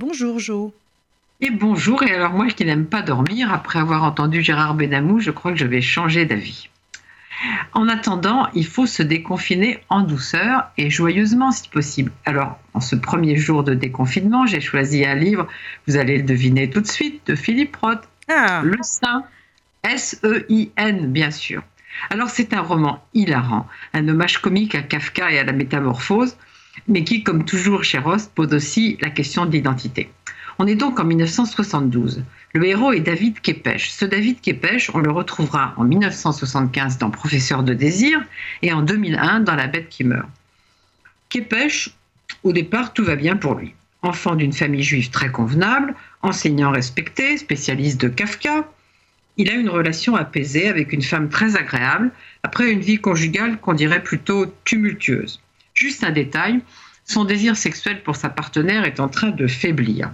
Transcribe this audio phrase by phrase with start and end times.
[0.00, 0.72] Bonjour Jo.
[1.40, 5.32] Et bonjour, et alors moi qui n'aime pas dormir, après avoir entendu Gérard Benamou, je
[5.32, 6.68] crois que je vais changer d'avis.
[7.72, 12.12] En attendant, il faut se déconfiner en douceur et joyeusement si possible.
[12.26, 15.48] Alors, en ce premier jour de déconfinement, j'ai choisi un livre,
[15.88, 19.24] vous allez le deviner tout de suite, de Philippe Roth, Ah, Le Saint,
[19.82, 21.64] S-E-I-N bien sûr.
[22.10, 26.36] Alors c'est un roman hilarant, un hommage comique à Kafka et à la métamorphose,
[26.86, 30.10] mais qui, comme toujours chez Roth, pose aussi la question d'identité.
[30.58, 32.24] On est donc en 1972.
[32.52, 33.90] Le héros est David Kepech.
[33.90, 38.20] Ce David Kepech, on le retrouvera en 1975 dans Professeur de désir
[38.62, 40.28] et en 2001 dans La bête qui meurt.
[41.28, 41.90] Kepech,
[42.42, 43.74] au départ, tout va bien pour lui.
[44.02, 48.68] Enfant d'une famille juive très convenable, enseignant respecté, spécialiste de Kafka,
[49.36, 52.10] il a une relation apaisée avec une femme très agréable,
[52.42, 55.40] après une vie conjugale qu'on dirait plutôt tumultueuse.
[55.78, 56.60] Juste un détail,
[57.04, 60.10] son désir sexuel pour sa partenaire est en train de faiblir.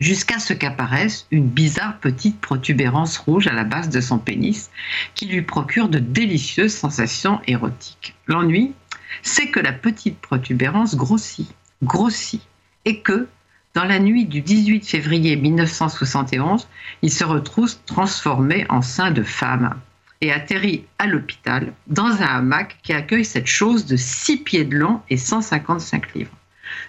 [0.00, 4.70] Jusqu'à ce qu'apparaisse une bizarre petite protubérance rouge à la base de son pénis
[5.14, 8.14] qui lui procure de délicieuses sensations érotiques.
[8.26, 8.74] L'ennui,
[9.22, 11.48] c'est que la petite protubérance grossit,
[11.82, 12.42] grossit,
[12.84, 13.28] et que,
[13.72, 16.68] dans la nuit du 18 février 1971,
[17.00, 19.74] il se retrouve transformé en sein de femme
[20.20, 24.76] et atterrit à l'hôpital dans un hamac qui accueille cette chose de 6 pieds de
[24.76, 26.36] long et 155 livres.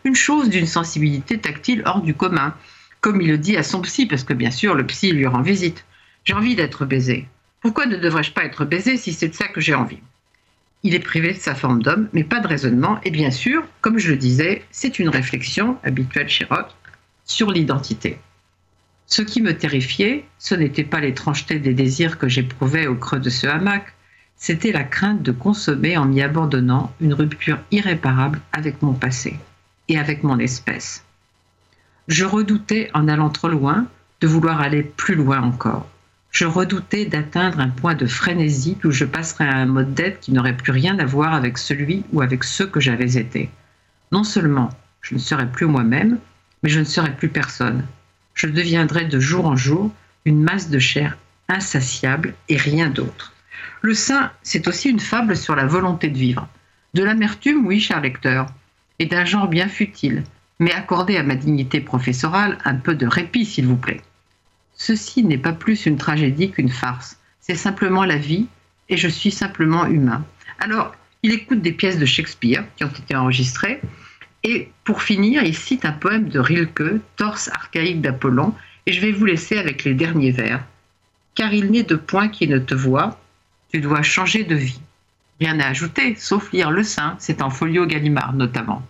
[0.03, 2.55] Une chose d'une sensibilité tactile hors du commun,
[3.01, 5.41] comme il le dit à son psy, parce que bien sûr le psy lui rend
[5.41, 5.85] visite.
[6.23, 7.27] J'ai envie d'être baisé.
[7.61, 9.99] Pourquoi ne devrais-je pas être baisé si c'est de ça que j'ai envie?
[10.83, 13.97] Il est privé de sa forme d'homme, mais pas de raisonnement, et bien sûr, comme
[13.97, 16.75] je le disais, c'est une réflexion habituelle chez Roth
[17.25, 18.19] sur l'identité.
[19.09, 23.29] Ce qui me terrifiait, ce n'était pas l'étrangeté des désirs que j'éprouvais au creux de
[23.29, 23.93] ce hamac,
[24.35, 29.39] c'était la crainte de consommer en m'y abandonnant une rupture irréparable avec mon passé
[29.87, 31.03] et avec mon espèce.
[32.09, 33.87] Je redoutais, en allant trop loin,
[34.19, 35.87] de vouloir aller plus loin encore.
[36.31, 40.33] Je redoutais d'atteindre un point de frénésie où je passerais à un mode d'être qui
[40.33, 43.49] n'aurait plus rien à voir avec celui ou avec ceux que j'avais été.
[44.11, 44.69] Non seulement
[45.01, 46.19] je ne serais plus moi-même,
[46.61, 47.85] mais je ne serais plus personne.
[48.37, 49.91] Je deviendrais de jour en jour
[50.23, 51.17] une masse de chair
[51.49, 53.33] insatiable et rien d'autre.
[53.81, 56.47] Le sein, c'est aussi une fable sur la volonté de vivre.
[56.93, 58.45] De l'amertume, oui, cher lecteur,
[58.99, 60.23] et d'un genre bien futile,
[60.59, 64.01] mais accordez à ma dignité professorale un peu de répit, s'il vous plaît.
[64.75, 68.45] Ceci n'est pas plus une tragédie qu'une farce, c'est simplement la vie,
[68.89, 70.23] et je suis simplement humain.
[70.59, 70.93] Alors,
[71.23, 73.81] il écoute des pièces de Shakespeare qui ont été enregistrées,
[74.43, 78.53] et pour finir, il cite un poème de Rilke, Torse archaïque d'Apollon,
[78.85, 80.63] et je vais vous laisser avec les derniers vers.
[81.35, 83.19] Car il n'est de point qui ne te voit,
[83.71, 84.79] tu dois changer de vie.
[85.39, 88.81] Rien à ajouter, sauf lire le sein, c'est en folio Gallimard notamment.